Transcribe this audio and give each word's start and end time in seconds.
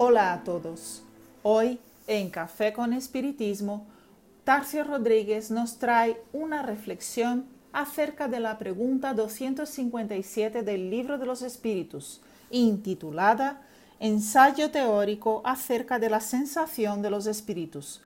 Hola 0.00 0.32
a 0.32 0.44
todos. 0.44 1.02
Hoy, 1.42 1.80
en 2.06 2.30
Café 2.30 2.72
con 2.72 2.92
Espiritismo, 2.92 3.84
Tarcio 4.44 4.84
Rodríguez 4.84 5.50
nos 5.50 5.80
trae 5.80 6.22
una 6.32 6.62
reflexión 6.62 7.46
acerca 7.72 8.28
de 8.28 8.38
la 8.38 8.58
pregunta 8.58 9.12
257 9.12 10.62
del 10.62 10.88
Libro 10.88 11.18
de 11.18 11.26
los 11.26 11.42
Espíritus, 11.42 12.20
intitulada 12.52 13.62
Ensayo 13.98 14.70
teórico 14.70 15.42
acerca 15.44 15.98
de 15.98 16.10
la 16.10 16.20
sensación 16.20 17.02
de 17.02 17.10
los 17.10 17.26
espíritus. 17.26 18.00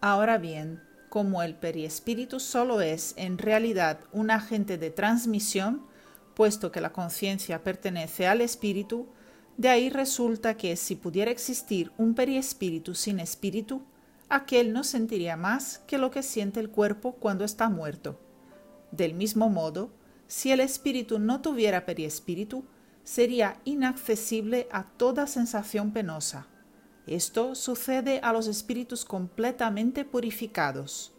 Ahora 0.00 0.38
bien, 0.38 0.82
como 1.10 1.42
el 1.42 1.54
periespíritu 1.54 2.40
solo 2.40 2.80
es 2.80 3.12
en 3.18 3.36
realidad 3.36 4.00
un 4.10 4.30
agente 4.30 4.78
de 4.78 4.88
transmisión, 4.88 5.82
puesto 6.32 6.72
que 6.72 6.80
la 6.80 6.94
conciencia 6.94 7.62
pertenece 7.62 8.26
al 8.26 8.40
espíritu, 8.40 9.08
de 9.56 9.68
ahí 9.70 9.88
resulta 9.88 10.56
que 10.56 10.76
si 10.76 10.96
pudiera 10.96 11.30
existir 11.30 11.90
un 11.96 12.14
periespíritu 12.14 12.94
sin 12.94 13.20
espíritu, 13.20 13.82
aquel 14.28 14.72
no 14.72 14.84
sentiría 14.84 15.36
más 15.36 15.78
que 15.86 15.96
lo 15.96 16.10
que 16.10 16.22
siente 16.22 16.60
el 16.60 16.68
cuerpo 16.68 17.12
cuando 17.12 17.44
está 17.44 17.70
muerto. 17.70 18.20
Del 18.90 19.14
mismo 19.14 19.48
modo, 19.48 19.90
si 20.26 20.52
el 20.52 20.60
espíritu 20.60 21.18
no 21.18 21.40
tuviera 21.40 21.86
periespíritu, 21.86 22.64
sería 23.02 23.60
inaccesible 23.64 24.68
a 24.70 24.84
toda 24.84 25.26
sensación 25.26 25.92
penosa. 25.92 26.48
Esto 27.06 27.54
sucede 27.54 28.20
a 28.22 28.32
los 28.32 28.48
espíritus 28.48 29.04
completamente 29.04 30.04
purificados. 30.04 31.12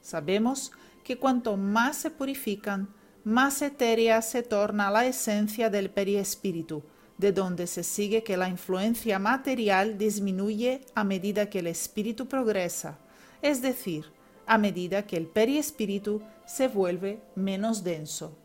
Sabemos 0.00 0.72
que 1.04 1.18
cuanto 1.18 1.56
más 1.56 1.96
se 1.96 2.10
purifican, 2.10 2.88
más 3.24 3.62
etérea 3.62 4.20
se 4.22 4.42
torna 4.42 4.90
la 4.90 5.06
esencia 5.06 5.70
del 5.70 5.90
periespíritu, 5.90 6.82
de 7.18 7.32
donde 7.32 7.66
se 7.66 7.84
sigue 7.84 8.22
que 8.22 8.36
la 8.36 8.48
influencia 8.48 9.18
material 9.18 9.98
disminuye 9.98 10.80
a 10.94 11.04
medida 11.04 11.48
que 11.48 11.60
el 11.60 11.68
espíritu 11.68 12.26
progresa, 12.26 12.98
es 13.42 13.62
decir, 13.62 14.06
a 14.46 14.58
medida 14.58 15.06
que 15.06 15.16
el 15.16 15.26
periespíritu 15.26 16.22
se 16.46 16.68
vuelve 16.68 17.20
menos 17.34 17.84
denso. 17.84 18.36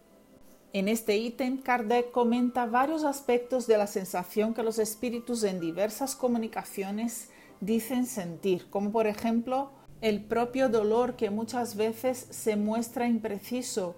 En 0.72 0.88
este 0.88 1.18
ítem, 1.18 1.58
Kardec 1.58 2.12
comenta 2.12 2.68
varios 2.68 3.04
aspectos 3.04 3.66
de 3.66 3.78
la 3.78 3.88
sensación 3.88 4.54
que 4.54 4.62
los 4.62 4.78
espíritus 4.78 5.44
en 5.44 5.60
diversas 5.60 6.16
comunicaciones 6.16 7.30
dicen 7.60 8.06
sentir, 8.06 8.70
como 8.70 8.92
por 8.92 9.08
ejemplo 9.08 9.72
el 10.02 10.24
propio 10.24 10.70
dolor 10.70 11.16
que 11.16 11.30
muchas 11.30 11.76
veces 11.76 12.28
se 12.30 12.56
muestra 12.56 13.08
impreciso 13.08 13.96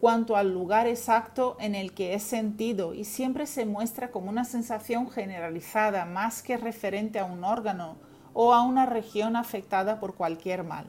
cuanto 0.00 0.36
al 0.36 0.52
lugar 0.52 0.86
exacto 0.86 1.56
en 1.60 1.74
el 1.74 1.92
que 1.92 2.14
es 2.14 2.22
sentido 2.22 2.94
y 2.94 3.04
siempre 3.04 3.46
se 3.46 3.66
muestra 3.66 4.10
como 4.10 4.30
una 4.30 4.44
sensación 4.44 5.10
generalizada 5.10 6.06
más 6.06 6.42
que 6.42 6.56
referente 6.56 7.18
a 7.18 7.26
un 7.26 7.44
órgano 7.44 7.98
o 8.32 8.54
a 8.54 8.62
una 8.62 8.86
región 8.86 9.36
afectada 9.36 10.00
por 10.00 10.14
cualquier 10.14 10.64
mal. 10.64 10.86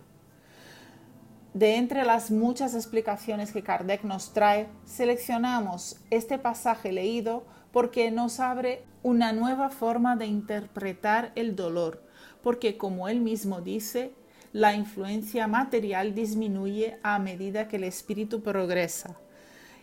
De 1.53 1.75
entre 1.75 2.05
las 2.05 2.31
muchas 2.31 2.73
explicaciones 2.73 3.51
que 3.51 3.63
Kardec 3.63 4.05
nos 4.05 4.31
trae, 4.31 4.69
seleccionamos 4.85 5.97
este 6.09 6.39
pasaje 6.39 6.93
leído 6.93 7.43
porque 7.73 8.09
nos 8.11 8.39
abre 8.39 8.85
una 9.03 9.33
nueva 9.33 9.69
forma 9.69 10.15
de 10.15 10.27
interpretar 10.27 11.33
el 11.35 11.57
dolor, 11.57 12.01
porque 12.41 12.77
como 12.77 13.09
él 13.09 13.19
mismo 13.19 13.59
dice, 13.59 14.13
la 14.53 14.75
influencia 14.75 15.47
material 15.47 16.13
disminuye 16.13 16.97
a 17.03 17.19
medida 17.19 17.67
que 17.67 17.77
el 17.77 17.85
espíritu 17.85 18.41
progresa. 18.41 19.17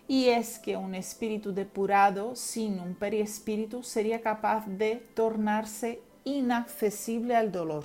Y 0.06 0.28
es 0.28 0.58
que 0.58 0.76
un 0.76 0.94
espíritu 0.94 1.52
depurado 1.52 2.34
sin 2.34 2.80
un 2.80 2.94
periespíritu 2.94 3.82
sería 3.82 4.20
capaz 4.20 4.66
de 4.66 4.96
tornarse 5.14 6.00
inaccesible 6.24 7.36
al 7.36 7.52
dolor. 7.52 7.84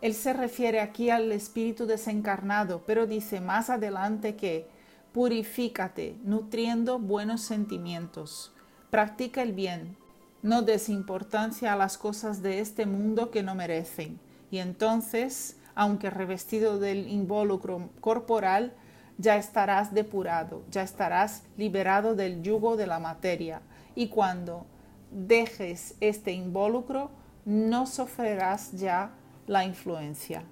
Él 0.00 0.14
se 0.14 0.32
refiere 0.32 0.80
aquí 0.80 1.10
al 1.10 1.32
espíritu 1.32 1.86
desencarnado, 1.86 2.82
pero 2.86 3.06
dice 3.06 3.40
más 3.40 3.70
adelante 3.70 4.36
que 4.36 4.66
purifícate 5.12 6.16
nutriendo 6.24 6.98
buenos 6.98 7.40
sentimientos, 7.40 8.52
practica 8.90 9.42
el 9.42 9.52
bien, 9.52 9.96
no 10.42 10.62
des 10.62 10.88
importancia 10.88 11.72
a 11.72 11.76
las 11.76 11.96
cosas 11.96 12.42
de 12.42 12.60
este 12.60 12.84
mundo 12.84 13.30
que 13.30 13.42
no 13.42 13.54
merecen, 13.54 14.18
y 14.50 14.58
entonces 14.58 15.56
aunque 15.74 16.10
revestido 16.10 16.78
del 16.78 17.08
involucro 17.08 17.90
corporal, 18.00 18.72
ya 19.18 19.36
estarás 19.36 19.94
depurado, 19.94 20.62
ya 20.70 20.82
estarás 20.82 21.44
liberado 21.56 22.14
del 22.14 22.42
yugo 22.42 22.76
de 22.76 22.86
la 22.86 22.98
materia. 22.98 23.62
Y 23.94 24.08
cuando 24.08 24.66
dejes 25.10 25.94
este 26.00 26.32
involucro, 26.32 27.10
no 27.44 27.86
sufrirás 27.86 28.72
ya 28.72 29.12
la 29.46 29.64
influencia. 29.64 30.42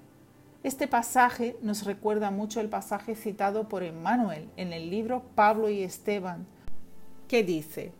Este 0.63 0.87
pasaje 0.87 1.57
nos 1.61 1.83
recuerda 1.83 2.31
mucho 2.31 2.61
el 2.61 2.69
pasaje 2.69 3.15
citado 3.15 3.67
por 3.67 3.83
Emmanuel 3.83 4.49
en 4.55 4.71
el 4.71 4.89
libro 4.89 5.23
Pablo 5.35 5.69
y 5.69 5.83
Esteban, 5.83 6.45
que 7.27 7.43
dice, 7.43 7.91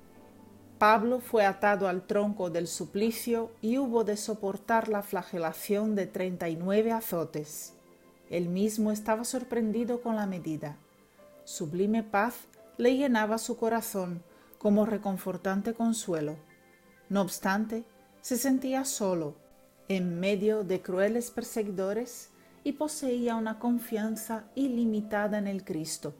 Pablo 0.84 1.22
fue 1.22 1.46
atado 1.46 1.88
al 1.88 2.06
tronco 2.06 2.50
del 2.50 2.68
suplicio 2.68 3.52
y 3.62 3.78
hubo 3.78 4.04
de 4.04 4.18
soportar 4.18 4.90
la 4.90 5.02
flagelación 5.02 5.96
de 5.96 6.08
treinta 6.08 6.50
y 6.50 6.58
nueve 6.58 6.92
azotes. 6.92 7.74
Él 8.30 8.50
mismo 8.50 8.92
estaba 8.92 9.24
sorprendido 9.24 10.02
con 10.02 10.18
la 10.18 10.26
medida. 10.26 10.76
Sublime 11.46 12.04
paz 12.04 12.36
le 12.76 12.98
llenaba 12.98 13.38
su 13.38 13.56
corazón 13.56 14.24
como 14.58 14.86
reconfortante 14.86 15.74
consuelo. 15.74 16.36
No 17.08 17.22
obstante, 17.22 17.86
se 18.20 18.36
sentía 18.36 18.84
solo, 18.84 19.36
en 19.88 20.20
medio 20.20 20.66
de 20.66 20.82
crueles 20.82 21.32
perseguidores, 21.32 22.30
y 22.66 22.74
poseía 22.74 23.38
una 23.38 23.58
confianza 23.58 24.44
ilimitada 24.54 25.38
en 25.38 25.48
el 25.48 25.64
Cristo. 25.64 26.14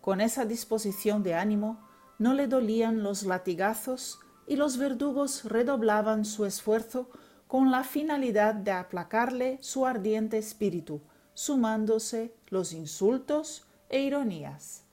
Con 0.00 0.22
esa 0.22 0.46
disposición 0.46 1.22
de 1.22 1.34
ánimo, 1.34 1.91
no 2.22 2.34
le 2.34 2.46
dolían 2.46 3.02
los 3.02 3.24
latigazos 3.24 4.20
y 4.46 4.54
los 4.54 4.76
verdugos 4.76 5.44
redoblaban 5.44 6.24
su 6.24 6.44
esfuerzo 6.44 7.10
con 7.48 7.72
la 7.72 7.82
finalidad 7.82 8.54
de 8.54 8.70
aplacarle 8.70 9.58
su 9.60 9.86
ardiente 9.86 10.38
espíritu, 10.38 11.00
sumándose 11.34 12.32
los 12.46 12.74
insultos 12.74 13.66
e 13.88 14.02
ironías. 14.02 14.84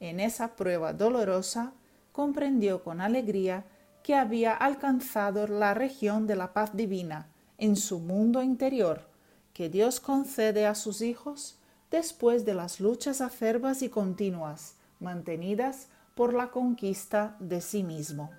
En 0.00 0.20
esa 0.20 0.56
prueba 0.56 0.94
dolorosa 0.94 1.74
comprendió 2.12 2.82
con 2.82 3.02
alegría 3.02 3.66
que 4.02 4.14
había 4.14 4.54
alcanzado 4.54 5.46
la 5.46 5.74
región 5.74 6.26
de 6.26 6.36
la 6.36 6.54
paz 6.54 6.74
divina 6.74 7.28
en 7.58 7.76
su 7.76 7.98
mundo 7.98 8.42
interior, 8.42 9.02
que 9.52 9.68
Dios 9.68 10.00
concede 10.00 10.64
a 10.64 10.74
sus 10.74 11.02
hijos 11.02 11.58
después 11.90 12.46
de 12.46 12.54
las 12.54 12.80
luchas 12.80 13.20
acerbas 13.20 13.82
y 13.82 13.90
continuas, 13.90 14.76
mantenidas 14.98 15.88
por 16.14 16.32
la 16.32 16.50
conquista 16.50 17.36
de 17.40 17.60
sí 17.60 17.82
mismo. 17.82 18.30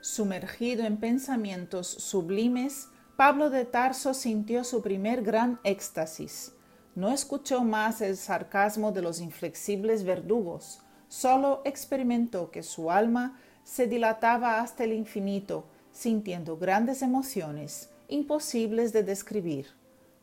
Sumergido 0.00 0.84
en 0.84 0.96
pensamientos 0.96 1.86
sublimes, 1.86 2.88
Pablo 3.16 3.50
de 3.50 3.64
Tarso 3.64 4.14
sintió 4.14 4.64
su 4.64 4.82
primer 4.82 5.22
gran 5.22 5.60
éxtasis. 5.62 6.52
No 6.94 7.12
escuchó 7.12 7.62
más 7.62 8.00
el 8.00 8.16
sarcasmo 8.16 8.92
de 8.92 9.02
los 9.02 9.20
inflexibles 9.20 10.04
verdugos, 10.04 10.80
solo 11.08 11.62
experimentó 11.64 12.50
que 12.50 12.62
su 12.62 12.90
alma 12.90 13.38
se 13.62 13.86
dilataba 13.86 14.60
hasta 14.60 14.84
el 14.84 14.92
infinito, 14.92 15.66
sintiendo 15.92 16.56
grandes 16.56 17.02
emociones, 17.02 17.90
imposibles 18.08 18.92
de 18.92 19.04
describir. 19.04 19.66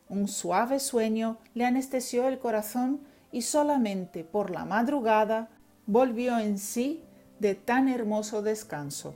Un 0.10 0.28
suave 0.28 0.80
sueño 0.80 1.38
le 1.54 1.66
anestesió 1.66 2.28
el 2.28 2.40
corazón 2.40 3.02
y 3.32 3.44
solamente 3.44 4.24
por 4.24 4.50
la 4.50 4.66
madrugada 4.66 5.50
volvió 5.88 6.38
en 6.38 6.60
sí 6.60 7.02
de 7.40 7.56
tan 7.56 7.88
hermoso 7.88 8.42
descanso. 8.42 9.16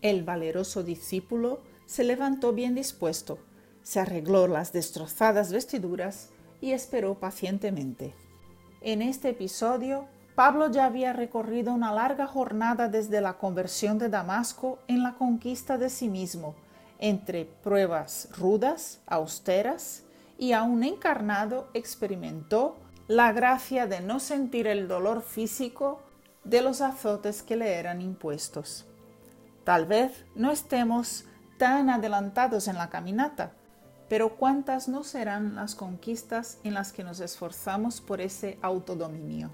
El 0.00 0.24
valeroso 0.24 0.82
discípulo 0.82 1.60
se 1.84 2.04
levantó 2.04 2.52
bien 2.54 2.74
dispuesto, 2.74 3.38
se 3.82 4.00
arregló 4.00 4.48
las 4.48 4.72
destrozadas 4.72 5.52
vestiduras 5.52 6.30
y 6.60 6.72
esperó 6.72 7.16
pacientemente. 7.16 8.14
En 8.80 9.02
este 9.02 9.30
episodio, 9.30 10.06
Pablo 10.34 10.70
ya 10.70 10.86
había 10.86 11.12
recorrido 11.12 11.74
una 11.74 11.92
larga 11.92 12.26
jornada 12.26 12.88
desde 12.88 13.20
la 13.20 13.36
conversión 13.36 13.98
de 13.98 14.08
Damasco 14.08 14.78
en 14.88 15.02
la 15.02 15.14
conquista 15.14 15.76
de 15.76 15.90
sí 15.90 16.08
mismo, 16.08 16.54
entre 16.98 17.44
pruebas 17.44 18.28
rudas, 18.38 19.00
austeras, 19.06 20.04
y 20.38 20.52
aún 20.52 20.82
encarnado 20.82 21.68
experimentó 21.74 22.78
la 23.10 23.32
gracia 23.32 23.88
de 23.88 24.00
no 24.00 24.20
sentir 24.20 24.68
el 24.68 24.86
dolor 24.86 25.22
físico 25.22 26.00
de 26.44 26.62
los 26.62 26.80
azotes 26.80 27.42
que 27.42 27.56
le 27.56 27.74
eran 27.74 28.00
impuestos. 28.00 28.86
Tal 29.64 29.84
vez 29.84 30.24
no 30.36 30.52
estemos 30.52 31.24
tan 31.58 31.90
adelantados 31.90 32.68
en 32.68 32.76
la 32.76 32.88
caminata, 32.88 33.50
pero 34.08 34.36
cuántas 34.36 34.86
no 34.86 35.02
serán 35.02 35.56
las 35.56 35.74
conquistas 35.74 36.58
en 36.62 36.74
las 36.74 36.92
que 36.92 37.02
nos 37.02 37.18
esforzamos 37.18 38.00
por 38.00 38.20
ese 38.20 38.60
autodominio. 38.62 39.50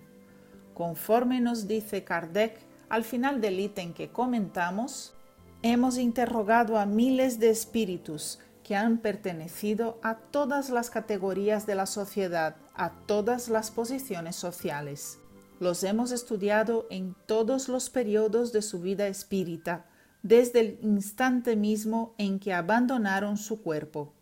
Conforme 0.74 1.40
nos 1.40 1.66
dice 1.66 2.04
Kardec 2.04 2.58
al 2.90 3.04
final 3.04 3.40
del 3.40 3.58
ítem 3.58 3.94
que 3.94 4.10
comentamos, 4.10 5.16
Hemos 5.62 5.98
interrogado 5.98 6.78
a 6.78 6.86
miles 6.86 7.40
de 7.40 7.50
espíritus 7.50 8.38
que 8.66 8.74
han 8.74 8.98
pertenecido 8.98 10.00
a 10.02 10.16
todas 10.16 10.70
las 10.70 10.90
categorías 10.90 11.66
de 11.66 11.76
la 11.76 11.86
sociedad, 11.86 12.56
a 12.74 12.90
todas 12.90 13.48
las 13.48 13.70
posiciones 13.70 14.34
sociales. 14.34 15.20
Los 15.60 15.84
hemos 15.84 16.10
estudiado 16.10 16.88
en 16.90 17.14
todos 17.26 17.68
los 17.68 17.90
periodos 17.90 18.52
de 18.52 18.62
su 18.62 18.80
vida 18.80 19.06
espírita, 19.06 19.86
desde 20.24 20.58
el 20.58 20.78
instante 20.82 21.54
mismo 21.54 22.16
en 22.18 22.40
que 22.40 22.54
abandonaron 22.54 23.36
su 23.36 23.62
cuerpo. 23.62 24.12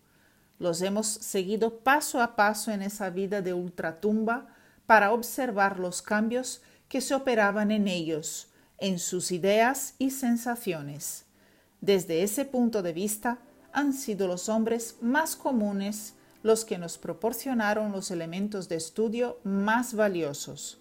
Los 0.58 0.82
hemos 0.82 1.06
seguido 1.06 1.78
paso 1.78 2.20
a 2.20 2.36
paso 2.36 2.70
en 2.70 2.82
esa 2.82 3.08
vida 3.08 3.40
de 3.40 3.54
ultratumba 3.54 4.48
para 4.84 5.12
observar 5.12 5.78
los 5.78 6.02
cambios 6.02 6.60
que 6.90 7.00
se 7.00 7.14
operaban 7.14 7.70
en 7.70 7.88
ellos, 7.88 8.48
en 8.76 8.98
sus 8.98 9.32
ideas 9.32 9.94
y 9.98 10.10
sensaciones. 10.10 11.24
Desde 11.80 12.22
ese 12.22 12.44
punto 12.44 12.82
de 12.82 12.92
vista, 12.92 13.38
han 13.74 13.92
sido 13.92 14.28
los 14.28 14.48
hombres 14.48 14.96
más 15.00 15.36
comunes 15.36 16.14
los 16.42 16.64
que 16.64 16.78
nos 16.78 16.96
proporcionaron 16.96 17.90
los 17.90 18.10
elementos 18.10 18.68
de 18.68 18.76
estudio 18.76 19.38
más 19.42 19.94
valiosos. 19.94 20.78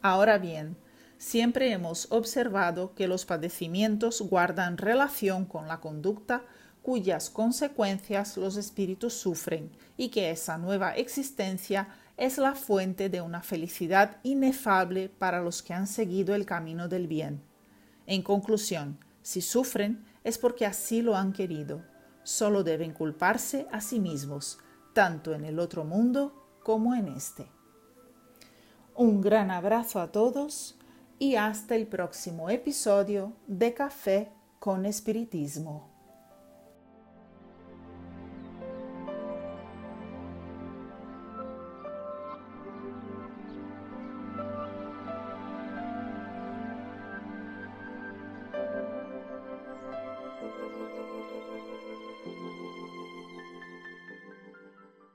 Ahora 0.00 0.38
bien, 0.38 0.76
siempre 1.18 1.72
hemos 1.72 2.06
observado 2.12 2.94
que 2.94 3.08
los 3.08 3.24
padecimientos 3.24 4.22
guardan 4.22 4.78
relación 4.78 5.44
con 5.44 5.66
la 5.66 5.80
conducta 5.80 6.44
cuyas 6.82 7.30
consecuencias 7.30 8.36
los 8.36 8.56
espíritus 8.56 9.14
sufren 9.14 9.72
y 9.96 10.10
que 10.10 10.30
esa 10.30 10.56
nueva 10.56 10.92
existencia 10.94 11.88
es 12.16 12.38
la 12.38 12.54
fuente 12.54 13.08
de 13.08 13.22
una 13.22 13.42
felicidad 13.42 14.18
inefable 14.22 15.08
para 15.08 15.42
los 15.42 15.64
que 15.64 15.74
han 15.74 15.88
seguido 15.88 16.36
el 16.36 16.46
camino 16.46 16.86
del 16.86 17.08
bien. 17.08 17.42
En 18.06 18.22
conclusión, 18.22 18.98
si 19.22 19.42
sufren 19.42 20.04
es 20.22 20.38
porque 20.38 20.64
así 20.64 21.02
lo 21.02 21.16
han 21.16 21.32
querido. 21.32 21.95
Solo 22.26 22.64
deben 22.64 22.92
culparse 22.92 23.68
a 23.70 23.80
sí 23.80 24.00
mismos, 24.00 24.58
tanto 24.92 25.32
en 25.32 25.44
el 25.44 25.60
otro 25.60 25.84
mundo 25.84 26.58
como 26.64 26.96
en 26.96 27.06
este. 27.06 27.46
Un 28.96 29.20
gran 29.20 29.52
abrazo 29.52 30.00
a 30.00 30.10
todos 30.10 30.76
y 31.20 31.36
hasta 31.36 31.76
el 31.76 31.86
próximo 31.86 32.50
episodio 32.50 33.32
de 33.46 33.74
Café 33.74 34.32
con 34.58 34.86
Espiritismo. 34.86 35.95